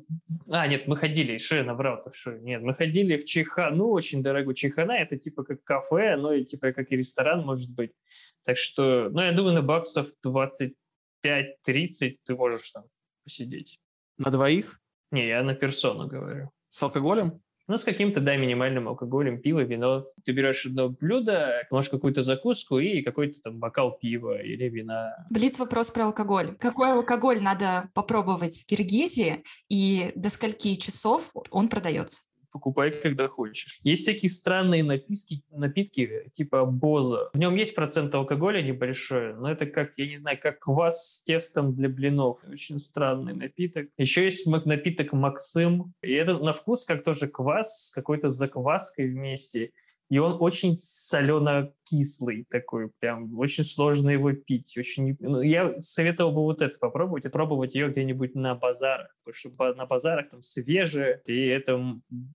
[0.49, 2.31] А, нет, мы ходили, что я наврал-то, что?
[2.31, 4.55] Нет, мы ходили в Чихану, очень дорогой.
[4.55, 7.91] Чихана— это типа как кафе, но и типа как и ресторан может быть.
[8.45, 10.71] Так что, ну, я думаю, на баксов 25-30
[11.25, 12.85] ты можешь там
[13.25, 13.81] посидеть.
[14.17, 14.79] На двоих?
[15.11, 16.51] Не, я на персону говорю.
[16.69, 17.41] С алкоголем?
[17.67, 20.05] Ну, с каким-то, да, минимальным алкоголем, пиво, вино.
[20.23, 25.27] Ты берешь одно блюдо, можешь какую-то закуску и какой-то там бокал пива или вина.
[25.29, 26.55] Блиц вопрос про алкоголь.
[26.59, 32.21] Какой алкоголь надо попробовать в Киргизии и до скольки часов он продается?
[32.57, 33.79] Покупай, когда хочешь.
[33.83, 37.29] Есть всякие странные напитки, напитки типа Боза.
[37.33, 41.23] В нем есть процент алкоголя небольшой, но это как, я не знаю, как квас с
[41.23, 42.39] тестом для блинов.
[42.51, 43.89] Очень странный напиток.
[43.97, 45.93] Еще есть напиток Максим.
[46.01, 49.71] И это на вкус как тоже квас с какой-то закваской вместе
[50.09, 54.77] и он очень солено-кислый такой, прям очень сложно его пить.
[54.77, 55.17] Очень...
[55.19, 59.85] Ну, я советовал бы вот это попробовать, пробовать ее где-нибудь на базарах, потому что на
[59.85, 61.77] базарах там свежее, и это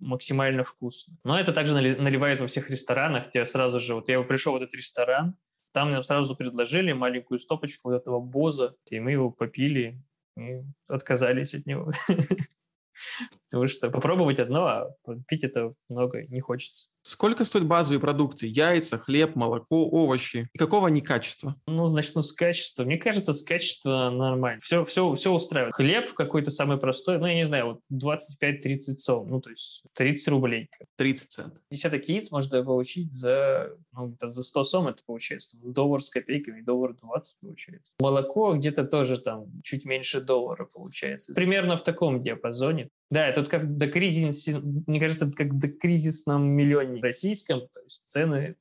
[0.00, 1.16] максимально вкусно.
[1.24, 4.74] Но это также наливают во всех ресторанах, где сразу же, вот я пришел в этот
[4.74, 5.36] ресторан,
[5.72, 9.98] там нам сразу предложили маленькую стопочку вот этого боза, и мы его попили,
[10.36, 11.90] и отказались от него.
[13.52, 14.96] Потому что попробовать одно, а
[15.28, 16.88] пить это много не хочется.
[17.02, 18.46] Сколько стоят базовые продукты?
[18.46, 20.48] Яйца, хлеб, молоко, овощи?
[20.54, 21.56] И какого они качества?
[21.66, 22.84] Ну, начну с качества.
[22.84, 24.60] Мне кажется, с качества нормально.
[24.62, 25.74] Все, все, все устраивает.
[25.74, 28.02] Хлеб какой-то самый простой, ну, я не знаю, вот
[28.42, 30.70] 25-30 сом, ну, то есть 30 рублей.
[30.96, 31.58] 30 центов.
[31.70, 36.94] Десяток яиц можно получить за, ну, за 100 сом, это получается доллар с копейками, доллар
[36.94, 37.92] 20 получается.
[38.00, 41.34] Молоко где-то тоже там чуть меньше доллара получается.
[41.34, 42.88] Примерно в таком диапазоне.
[43.12, 48.02] Да, тут как до кризиса, мне кажется, это как до кризисном миллионе российском, то есть
[48.06, 48.56] цены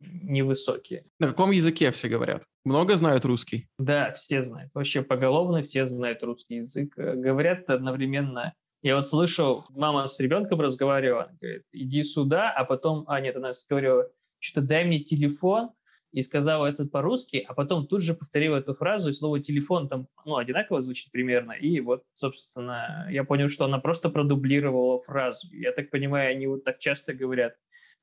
[0.00, 1.04] невысокие.
[1.20, 2.42] На каком языке все говорят?
[2.64, 3.68] Много знают русский?
[3.78, 4.74] Да, все знают.
[4.74, 6.94] Вообще поголовно все знают русский язык.
[6.96, 13.20] Говорят одновременно я вот слышал, мама с ребенком разговаривала, говорит, иди сюда, а потом, а
[13.20, 14.08] нет, она говорила,
[14.40, 15.70] что дай мне телефон,
[16.12, 20.06] и сказала это по-русски, а потом тут же повторила эту фразу, и слово «телефон» там
[20.24, 25.48] ну, одинаково звучит примерно, и вот, собственно, я понял, что она просто продублировала фразу.
[25.52, 27.54] Я так понимаю, они вот так часто говорят,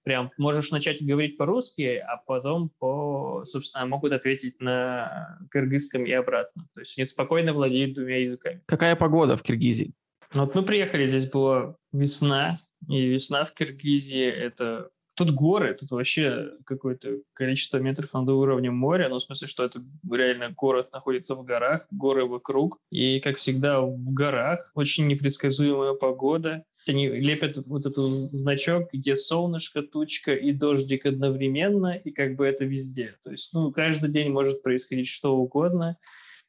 [0.04, 6.67] прям можешь начать говорить по-русски, а потом, по, собственно, могут ответить на кыргызском и обратно.
[6.74, 8.62] То есть они спокойно владеют двумя языками.
[8.65, 9.93] Какая погода в Киргизии?
[10.34, 16.51] Вот мы приехали, здесь была весна, и весна в Киргизии– это Тут горы, тут вообще
[16.63, 21.43] какое-то количество метров над уровнем моря, ну, в смысле, что это реально город находится в
[21.43, 26.63] горах, горы вокруг, и, как всегда, в горах очень непредсказуемая погода.
[26.88, 32.63] Они лепят вот этот значок, где солнышко, тучка и дождик одновременно, и как бы это
[32.63, 33.13] везде.
[33.21, 35.97] То есть, ну, каждый день может происходить что угодно.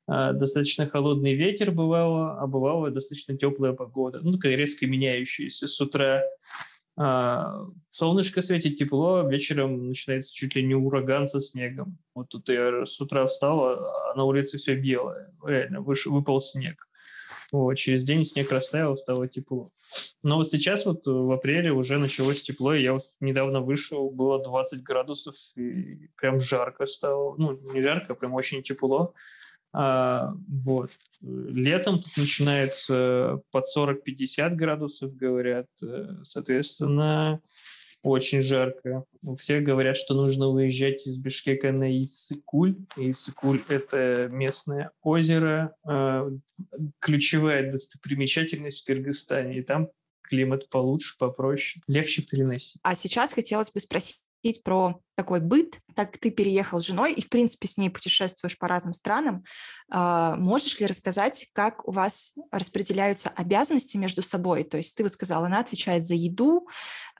[0.06, 4.20] А, достаточно холодный ветер бывало, а бывало достаточно теплая погода.
[4.22, 6.22] Ну, такая резко меняющаяся с утра
[7.90, 11.98] солнышко светит, тепло, вечером начинается чуть ли не ураган со снегом.
[12.14, 15.32] Вот тут я с утра встал, а на улице все белое.
[15.44, 16.86] Реально, выпал снег.
[17.52, 19.70] Вот, через день снег растаял, стало тепло.
[20.22, 24.42] Но вот сейчас вот в апреле уже началось тепло, и я вот недавно вышел, было
[24.42, 27.34] 20 градусов, и прям жарко стало.
[27.38, 29.14] Ну, не жарко, а прям очень тепло.
[29.72, 30.90] А, вот.
[31.20, 35.66] Летом тут начинается под 40-50 градусов, говорят.
[35.82, 37.40] Э, соответственно,
[38.02, 39.04] очень жарко.
[39.38, 42.76] Все говорят, что нужно выезжать из Бишкека на Исыкуль.
[42.96, 46.30] Исыкуль– это местное озеро, э,
[46.98, 49.58] ключевая достопримечательность в Кыргызстане.
[49.58, 49.88] И там
[50.22, 52.80] климат получше, попроще, легче переносить.
[52.82, 57.22] А сейчас хотелось бы спросить говорить про такой быт, так ты переехал с женой и,
[57.22, 59.44] в принципе, с ней путешествуешь по разным странам.
[59.90, 64.64] А, можешь ли рассказать, как у вас распределяются обязанности между собой?
[64.64, 66.68] То есть ты вот сказала, она отвечает за еду,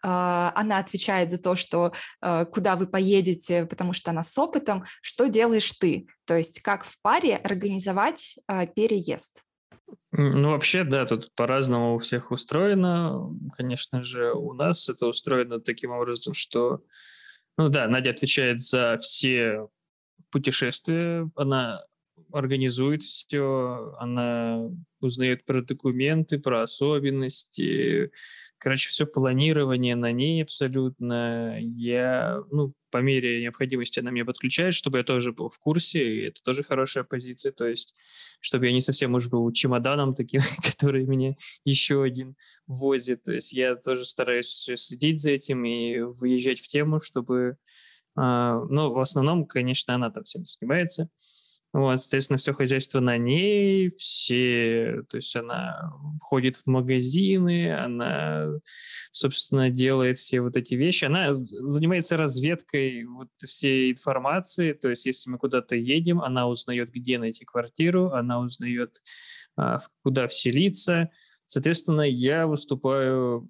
[0.03, 4.85] а, она отвечает за то, что а, куда вы поедете, потому что она с опытом.
[5.03, 6.07] Что делаешь ты?
[6.25, 8.39] То есть как в паре организовать
[8.75, 9.43] переезд?
[10.13, 13.31] Ну, вообще, да, тут по-разному у всех устроено.
[13.57, 16.81] Конечно же, у нас это устроено таким образом, что,
[17.57, 19.69] ну да, Надя отвечает за все
[20.31, 21.83] путешествия, она
[22.33, 24.69] организует все, она
[25.01, 28.11] узнает про документы, про особенности,
[28.61, 31.59] Короче, все планирование на ней абсолютно.
[31.61, 36.21] Я, ну, по мере необходимости она меня подключает, чтобы я тоже был в курсе, и
[36.27, 37.97] это тоже хорошая позиция, то есть,
[38.41, 43.23] чтобы я не совсем уж был чемоданом таким, который меня еще один возит.
[43.23, 47.57] То есть я тоже стараюсь следить за этим и выезжать в тему, чтобы...
[48.19, 51.09] Uh, ну, в основном, конечно, она там всем занимается.
[51.73, 58.49] Вот, соответственно, все хозяйство на ней, все, то есть она входит в магазины, она,
[59.13, 61.05] собственно, делает все вот эти вещи.
[61.05, 67.19] Она занимается разведкой вот всей информации, то есть если мы куда-то едем, она узнает, где
[67.19, 68.97] найти квартиру, она узнает,
[69.57, 71.11] а, куда вселиться.
[71.47, 73.49] Соответственно, я выступаю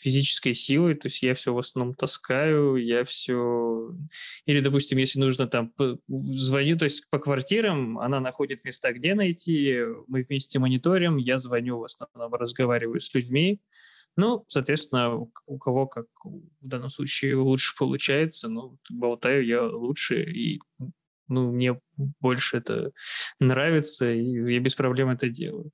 [0.00, 3.90] физической силой, то есть я все в основном таскаю, я все...
[4.44, 5.72] Или, допустим, если нужно там
[6.08, 11.78] звоню, то есть по квартирам, она находит места, где найти, мы вместе мониторим, я звоню
[11.78, 13.60] в основном, разговариваю с людьми,
[14.16, 15.14] ну, соответственно,
[15.46, 20.60] у кого как в данном случае лучше получается, ну, болтаю я лучше, и
[21.28, 21.78] ну, мне
[22.20, 22.92] больше это
[23.40, 25.70] нравится, и я без проблем это делаю.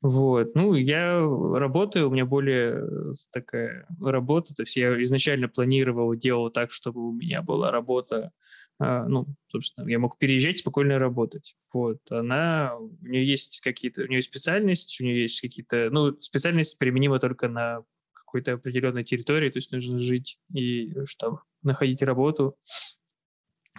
[0.00, 0.54] Вот.
[0.54, 6.50] Ну, я работаю, у меня более э, такая работа, то есть я изначально планировал, делал
[6.50, 8.30] так, чтобы у меня была работа,
[8.78, 11.56] а, ну, собственно, я мог переезжать, спокойно работать.
[11.74, 11.98] Вот.
[12.10, 17.18] Она, у нее есть какие-то, у нее специальность, у нее есть какие-то, ну, специальность применима
[17.18, 17.82] только на
[18.12, 22.56] какой-то определенной территории, то есть нужно жить и что находить работу.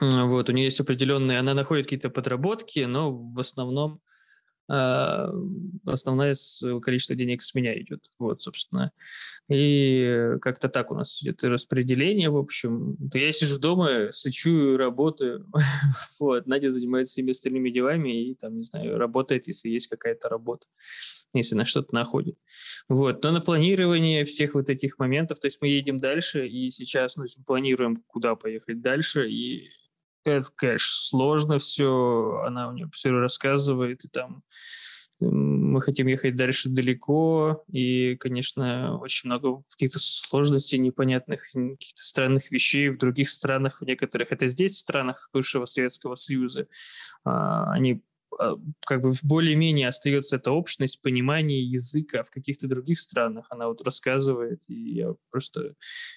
[0.01, 4.01] Вот, у нее есть определенные, она находит какие-то подработки, но в основном
[4.69, 6.36] основное
[6.82, 8.05] количество денег с меня идет.
[8.19, 8.91] Вот, собственно.
[9.49, 12.95] И как-то так у нас идет распределение, в общем.
[13.13, 15.47] Я сижу дома, сычу, работаю.
[16.19, 16.45] вот.
[16.47, 20.67] Надя занимается всеми остальными делами и, там, не знаю, работает, если есть какая-то работа
[21.34, 22.38] если на что-то находит.
[22.88, 23.23] Вот.
[23.23, 27.25] Но на планирование всех вот этих моментов, то есть мы едем дальше, и сейчас ну,
[27.45, 29.69] планируем, куда поехать дальше, и
[30.23, 34.43] это, конечно, сложно все, она мне все рассказывает, и там
[35.19, 42.89] мы хотим ехать дальше далеко, и, конечно, очень много каких-то сложностей, непонятных, каких-то странных вещей
[42.89, 46.67] в других странах, в некоторых, это здесь, в странах бывшего Советского Союза,
[47.25, 48.01] а, они
[48.86, 53.47] как бы более-менее остается эта общность понимания языка в каких-то других странах.
[53.49, 55.73] Она вот рассказывает, и я просто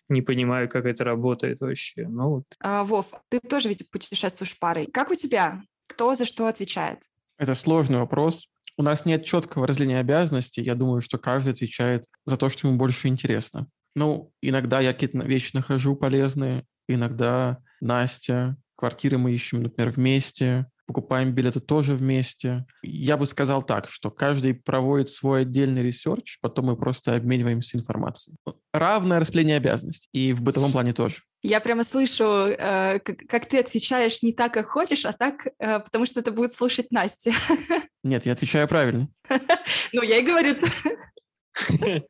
[0.09, 2.07] не понимаю, как это работает вообще.
[2.09, 2.45] Ну, вот.
[2.61, 4.87] а, Вов, ты тоже ведь путешествуешь парой.
[4.87, 5.63] Как у тебя?
[5.89, 7.01] Кто за что отвечает?
[7.39, 8.49] Это сложный вопрос.
[8.77, 10.63] У нас нет четкого разделения обязанностей.
[10.63, 13.69] Я думаю, что каждый отвечает за то, что ему больше интересно.
[13.95, 21.33] Ну, иногда я какие-то вещи нахожу полезные, иногда Настя, квартиры мы ищем, например, вместе, покупаем
[21.33, 22.67] билеты тоже вместе.
[22.83, 28.37] Я бы сказал так, что каждый проводит свой отдельный research, потом мы просто обмениваемся информацией.
[28.75, 30.09] Равное распределение обязанностей.
[30.13, 31.23] И в бытовом плане тоже.
[31.43, 35.81] Я прямо слышу, э, как, как ты отвечаешь не так, как хочешь, а так, э,
[35.81, 37.33] потому что это будет слушать Настя.
[38.05, 39.09] Нет, я отвечаю правильно.
[39.93, 40.57] Ну, я и говорю.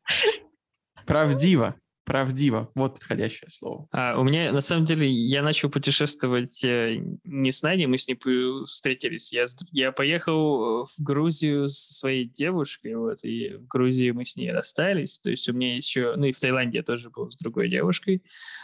[1.05, 1.75] Правдиво.
[2.05, 3.87] Правдиво, вот подходящее слово.
[3.93, 8.07] А, у меня, на самом деле, я начал путешествовать э, не с Надей, мы с
[8.09, 8.19] ней
[8.65, 9.31] встретились.
[9.31, 14.51] Я, я поехал в Грузию со своей девушкой, вот, и в Грузии мы с ней
[14.51, 15.17] расстались.
[15.19, 18.21] То есть у меня еще, ну и в Таиланде я тоже был с другой девушкой,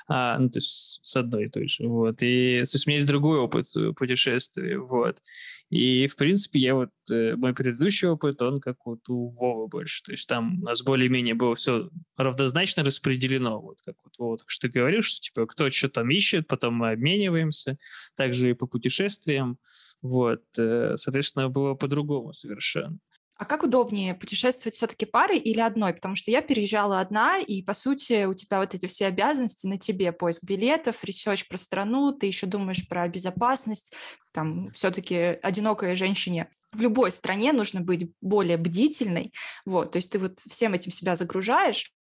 [0.10, 2.22] а, ну то есть с одной и той же, вот.
[2.22, 5.22] И то есть у меня есть другой опыт путешествия, вот.
[5.70, 10.02] И, в принципе, я вот, э, мой предыдущий опыт, он как вот у Вовы больше.
[10.04, 13.62] То есть там у нас более-менее было все равнозначно распределено.
[13.62, 16.92] Вот как вот Вова что ты говоришь, что типа кто что там ищет, потом мы
[16.92, 17.78] обмениваемся.
[18.16, 19.60] Также и по путешествиям.
[20.02, 22.98] Вот, э, соответственно, было по-другому совершенно.
[23.40, 25.94] А как удобнее, путешествовать все-таки парой или одной?
[25.94, 29.80] Потому что я переезжала одна, и, по сути, у тебя вот эти все обязанности на
[29.80, 30.12] тебе.
[30.12, 33.94] Поиск билетов, research про страну, ты еще думаешь про безопасность.
[34.34, 39.34] Там все-таки одинокой женщине в любой стране нужно быть более бдительной.
[39.66, 41.94] Вот, то есть ты вот всем этим себя загружаешь,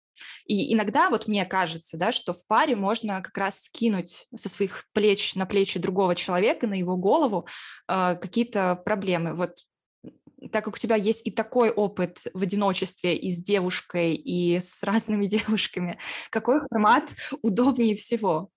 [0.46, 4.84] и иногда вот мне кажется, да, что в паре можно как раз скинуть со своих
[4.92, 7.46] плеч на плечи другого человека, на его голову
[7.88, 9.34] э, какие-то проблемы.
[9.34, 9.58] Вот
[10.52, 14.82] так как у тебя есть и такой опыт в одиночестве и с девушкой, и с
[14.82, 15.98] разными девушками,
[16.30, 17.10] какой формат
[17.42, 18.50] удобнее всего?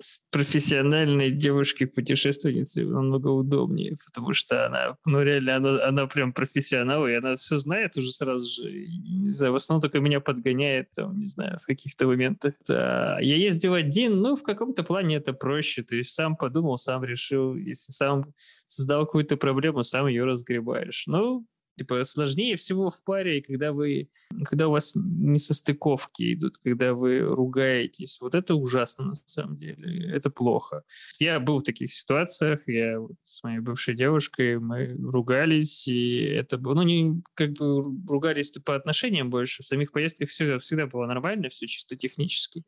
[0.00, 7.12] С профессиональной девушкой-путешественницей намного удобнее, потому что она, ну реально, она, она прям профессионал, и
[7.12, 8.70] она все знает уже сразу же.
[8.70, 12.54] И, не знаю, в основном только меня подгоняет, там, не знаю, в каких-то моментах.
[12.66, 13.18] Да.
[13.20, 17.54] Я ездил один, ну, в каком-то плане это проще, то есть сам подумал, сам решил,
[17.54, 18.32] если сам
[18.66, 21.04] создал какую-то проблему, сам ее разгребаешь.
[21.06, 24.08] Ну, Типа сложнее всего в паре, когда вы,
[24.44, 28.20] когда у вас несостыковки идут, когда вы ругаетесь.
[28.20, 30.10] Вот это ужасно на самом деле.
[30.10, 30.82] Это плохо.
[31.18, 32.60] Я был в таких ситуациях.
[32.66, 37.82] Я вот с моей бывшей девушкой мы ругались, и это было, ну не как бы
[38.08, 39.62] ругались по отношениям больше.
[39.62, 42.64] В самих поездках все всегда было нормально, все чисто технически,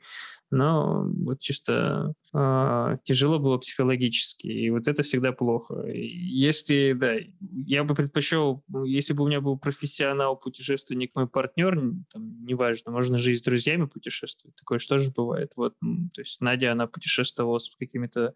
[0.50, 5.84] но вот чисто э, тяжело было психологически, и вот это всегда плохо.
[5.86, 8.62] Если да, я бы предпочел,
[8.92, 11.74] если бы у меня был профессионал, путешественник, мой партнер,
[12.12, 15.52] там, неважно, можно же с друзьями путешествовать, такое что же бывает.
[15.56, 18.34] Вот, то есть Надя, она путешествовала с какими-то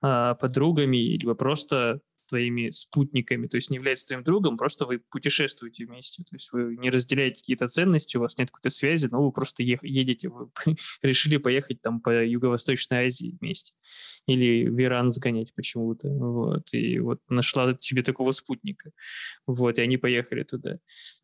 [0.00, 5.86] а, подругами, либо просто твоими спутниками, то есть не является твоим другом, просто вы путешествуете
[5.86, 9.32] вместе, то есть вы не разделяете какие-то ценности, у вас нет какой-то связи, но вы
[9.32, 10.50] просто едете, вы
[11.02, 13.74] решили поехать там по Юго-Восточной Азии вместе.
[14.26, 18.92] Или в Иран сгонять почему-то, вот, и вот нашла тебе такого спутника,
[19.46, 20.78] вот, и они поехали туда.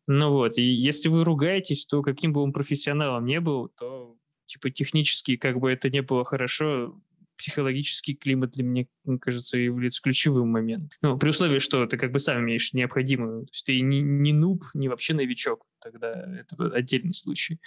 [0.07, 4.69] Ну вот, и если вы ругаетесь, то каким бы он профессионалом не был, то типа
[4.69, 6.99] технически как бы это не было хорошо,
[7.37, 8.85] психологический климат для меня,
[9.19, 10.89] кажется, является ключевым моментом.
[11.01, 14.33] Ну, при условии, что ты как бы сам имеешь необходимую, то есть ты не, не
[14.33, 17.59] нуб, не вообще новичок, тогда это отдельный случай.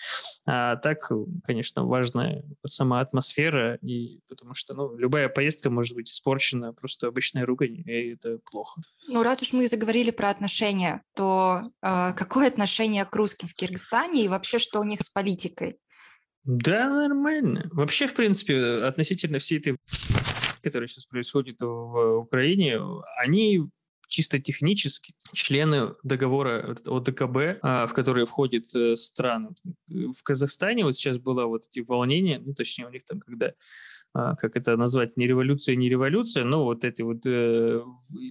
[0.46, 1.10] А так,
[1.44, 7.44] конечно, важна сама атмосфера, и потому что ну, любая поездка может быть испорчена просто обычной
[7.44, 8.82] ругань, и это плохо.
[9.06, 14.24] Ну, раз уж мы заговорили про отношения, то э, какое отношение к русским в Киргизстане
[14.24, 15.78] и вообще что у них с политикой?
[16.48, 17.68] Да, нормально.
[17.72, 19.76] Вообще, в принципе, относительно всей этой,
[20.62, 22.80] которая сейчас происходит в Украине,
[23.18, 23.68] они
[24.08, 29.50] чисто технически члены договора ОДКБ, а, в которые входят э, страны.
[29.88, 33.52] В Казахстане вот сейчас было вот эти волнения, ну, точнее, у них там, когда
[34.12, 37.82] как это назвать, не революция, не революция, но вот эти вот, э,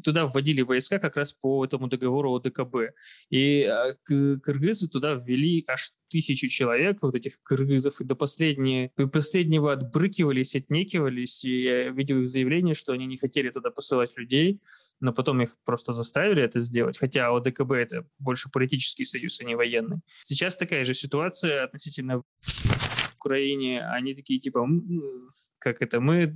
[0.04, 2.94] туда вводили войска как раз по этому договору ОДКБ.
[3.30, 9.74] И э, кыргызы туда ввели аж тысячу человек, вот этих кыргызов, и до последнего, последнего
[9.74, 14.62] отбрыкивались, отнекивались, и я видел их заявление, что они не хотели туда посылать людей,
[15.00, 19.56] но потом их просто заставили это сделать, хотя ОДКБ это больше политический союз, а не
[19.56, 20.00] военный.
[20.24, 22.24] Сейчас такая же ситуация относительно
[23.18, 24.68] Украине, они такие типа,
[25.60, 26.36] как это, мы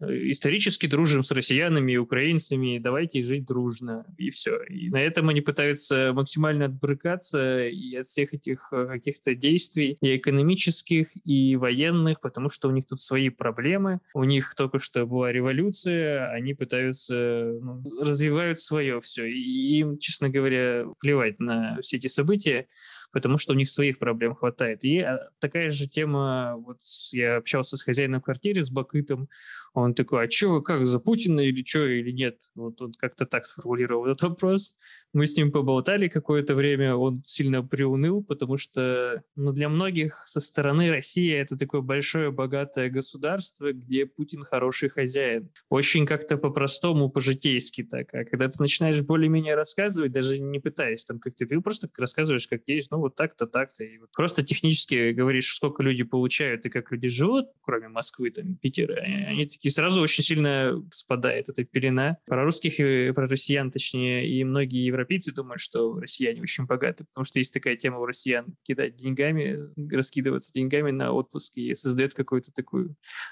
[0.00, 4.62] э, исторически дружим с россиянами и украинцами, давайте жить дружно, и все.
[4.64, 10.16] И на этом они пытаются максимально отбрыкаться и от всех этих э, каких-то действий, и
[10.16, 15.30] экономических, и военных, потому что у них тут свои проблемы, у них только что была
[15.30, 22.08] революция, они пытаются, ну, развивают свое все, и им, честно говоря, плевать на все эти
[22.08, 22.66] события,
[23.12, 24.84] потому что у них своих проблем хватает.
[24.84, 26.78] И а, такая же тема, вот
[27.12, 29.28] я общался с хозяином квартиры, с Бакытом,
[29.74, 32.50] он такой, а что, как, за Путина или что, или нет?
[32.54, 34.76] Вот он как-то так сформулировал этот вопрос.
[35.12, 40.38] Мы с ним поболтали какое-то время, он сильно приуныл, потому что ну, для многих со
[40.40, 45.50] стороны России это такое большое, богатое государство, где Путин хороший хозяин.
[45.70, 48.14] Очень как-то по-простому, по-житейски так.
[48.14, 52.60] А когда ты начинаешь более-менее рассказывать, даже не пытаясь там как-то, ты просто рассказываешь, как
[52.66, 53.82] есть, ну вот так-то, так-то.
[53.82, 58.56] И вот просто технически говоришь, сколько люди получают и как люди живут, кроме Москвы, там,
[58.56, 62.18] Питера, они такие сразу очень сильно спадает эта пелена.
[62.26, 67.24] Про русских и про россиян, точнее, и многие европейцы думают, что россияне очень богаты, потому
[67.24, 69.58] что есть такая тема у россиян кидать деньгами,
[69.94, 72.88] раскидываться деньгами на отпуск и создает какой-то такой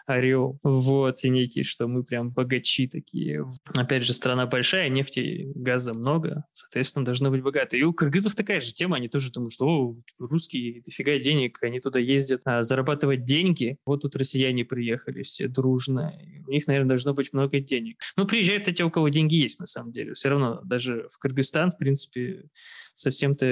[0.07, 0.59] орел.
[0.63, 3.45] Вот, и некий, что мы прям богачи такие.
[3.77, 7.79] Опять же, страна большая, нефти, газа много, соответственно, должны быть богаты.
[7.79, 11.81] И у кыргызов такая же тема, они тоже думают, что о, русские, дофига денег, они
[11.81, 13.79] туда ездят а, зарабатывать деньги.
[13.87, 16.13] Вот тут россияне приехали все дружно,
[16.47, 18.01] у них, наверное, должно быть много денег.
[18.17, 20.15] Ну, приезжают эти, у кого деньги есть, на самом деле.
[20.15, 22.45] Все равно, даже в Кыргызстан, в принципе,
[22.95, 23.47] совсем-то,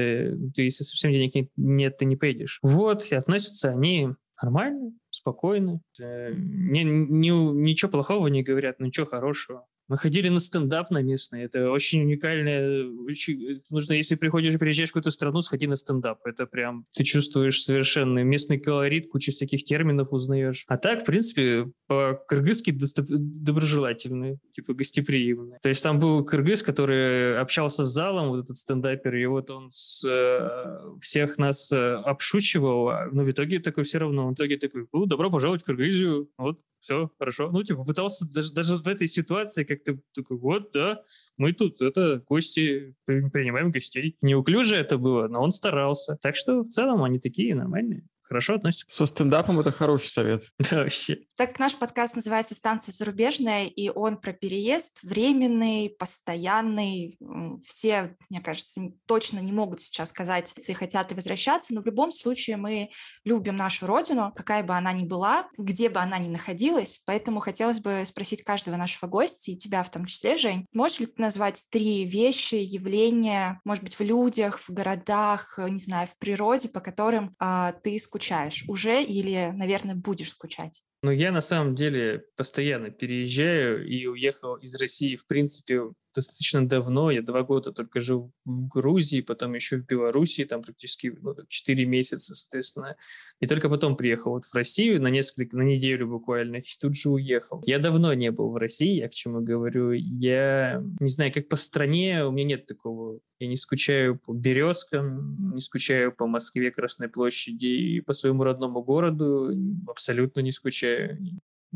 [0.54, 2.58] ты, если совсем денег нет, нет, ты не поедешь.
[2.62, 4.08] Вот, и относятся они
[4.42, 5.80] нормально, спокойно.
[6.00, 9.66] Э, не, не, ничего плохого не говорят, ничего хорошего.
[9.90, 11.42] Мы ходили на стендап на местный.
[11.42, 12.86] Это очень уникальное.
[13.08, 16.24] Очень, нужно, если приходишь, приезжаешь в какую-то страну, сходи на стендап.
[16.24, 20.64] Это прям ты чувствуешь совершенно местный колорит, куча всяких терминов узнаешь.
[20.68, 25.58] А так, в принципе, по-кыргызски доброжелательный, типа гостеприимный.
[25.60, 29.70] То есть там был кыргыз, который общался с залом, вот этот стендапер, и вот он
[29.70, 34.56] с, э, всех нас э, обшучивал, а, но в итоге такой все равно, в итоге
[34.56, 37.50] такой, ну, добро пожаловать в Кыргызию, вот, все, хорошо.
[37.50, 41.02] Ну, типа, пытался даже, даже в этой ситуации как-то такой, вот, да,
[41.36, 44.16] мы тут, это, гости, принимаем гостей.
[44.22, 46.16] Неуклюже это было, но он старался.
[46.20, 48.86] Так что в целом они такие нормальные хорошо относится.
[48.88, 50.48] Со стендапом это хороший совет.
[50.70, 51.18] Да, вообще.
[51.36, 57.18] Так наш подкаст называется «Станция зарубежная», и он про переезд временный, постоянный.
[57.66, 62.12] Все, мне кажется, точно не могут сейчас сказать, если хотят ли возвращаться, но в любом
[62.12, 62.90] случае мы
[63.24, 67.02] любим нашу родину, какая бы она ни была, где бы она ни находилась.
[67.04, 71.06] Поэтому хотелось бы спросить каждого нашего гостя, и тебя в том числе, Жень, можешь ли
[71.06, 76.68] ты назвать три вещи, явления, может быть, в людях, в городах, не знаю, в природе,
[76.68, 80.82] по которым а, ты скучаешь скучаешь уже или, наверное, будешь скучать?
[81.02, 85.80] Ну, я на самом деле постоянно переезжаю и уехал из России, в принципе,
[86.14, 87.10] достаточно давно.
[87.10, 91.84] Я два года только жил в Грузии, потом еще в Белоруссии, там практически ну, 4
[91.86, 92.96] месяца, соответственно.
[93.40, 97.10] И только потом приехал вот в Россию на несколько, на неделю буквально, и тут же
[97.10, 97.62] уехал.
[97.66, 99.92] Я давно не был в России, я к чему говорю.
[99.92, 105.54] Я не знаю, как по стране, у меня нет такого я не скучаю по Березкам,
[105.54, 109.50] не скучаю по Москве, Красной площади и по своему родному городу.
[109.88, 111.18] Абсолютно не скучаю.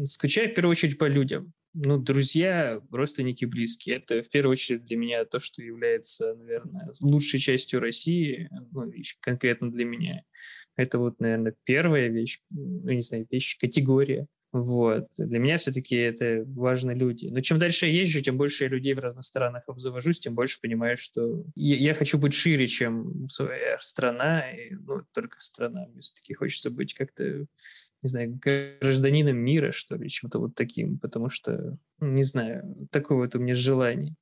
[0.05, 3.97] Скучаю в первую очередь по людям ну, друзья, родственники близкие.
[3.97, 9.71] Это в первую очередь для меня то, что является, наверное, лучшей частью России, ну, конкретно
[9.71, 10.23] для меня.
[10.77, 14.29] Это вот, наверное, первая вещь, ну, не знаю, вещь, категория.
[14.53, 15.09] Вот.
[15.19, 17.27] Для меня все-таки это важны люди.
[17.27, 20.61] Но чем дальше я езжу, тем больше я людей в разных странах обзавожусь, тем больше
[20.61, 25.89] понимаю, что я, я хочу быть шире, чем своя страна, и, ну, только страна.
[25.89, 27.47] Мне все-таки хочется быть как-то
[28.05, 33.19] не знаю, гражданином мира, что ли, чем-то вот таким, потому что, ну, не знаю, такое
[33.19, 34.15] вот у меня желание.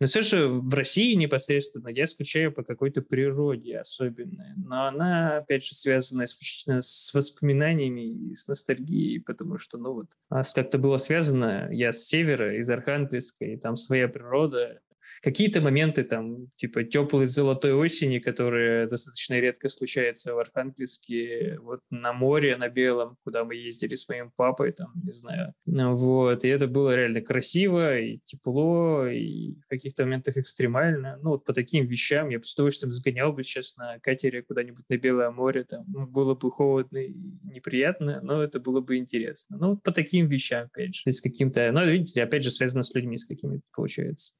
[0.00, 5.64] Но все же в России непосредственно я скучаю по какой-то природе особенной, но она, опять
[5.64, 10.98] же, связана исключительно с воспоминаниями и с ностальгией, потому что, ну вот, а как-то было
[10.98, 14.80] связано, я с севера, из Архангельска, и там своя природа,
[15.22, 22.12] какие-то моменты там, типа теплой золотой осени, которые достаточно редко случаются в Архангельске, вот на
[22.12, 25.54] море, на Белом, куда мы ездили с моим папой, там, не знаю.
[25.66, 31.18] Вот, и это было реально красиво и тепло, и в каких-то моментах экстремально.
[31.22, 34.84] Ну, вот по таким вещам я бы с удовольствием сгонял бы сейчас на катере куда-нибудь
[34.88, 39.56] на Белое море, там, ну, было бы холодно и неприятно, но это было бы интересно.
[39.58, 42.94] Ну, вот по таким вещам, опять же, с каким-то, ну, видите, опять же, связано с
[42.94, 44.32] людьми, с какими-то получается.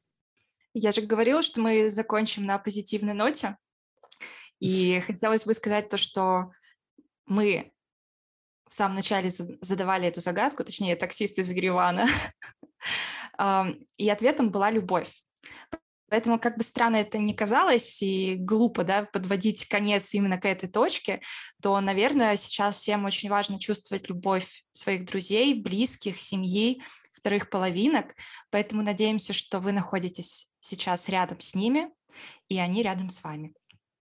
[0.75, 3.57] Я же говорила, что мы закончим на позитивной ноте.
[4.59, 6.51] И хотелось бы сказать то, что
[7.27, 7.72] мы
[8.68, 12.09] в самом начале задавали эту загадку, точнее, таксист из Еревана,
[13.97, 15.11] и ответом была любовь.
[16.09, 20.68] Поэтому, как бы странно это ни казалось и глупо да, подводить конец именно к этой
[20.68, 21.22] точке,
[21.62, 28.14] то, наверное, сейчас всем очень важно чувствовать любовь своих друзей, близких, семьи, вторых половинок.
[28.51, 31.91] Поэтому надеемся, что вы находитесь сейчас рядом с ними,
[32.49, 33.55] и они рядом с вами.